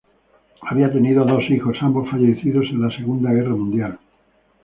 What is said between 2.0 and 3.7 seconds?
fallecidos en la Segunda Guerra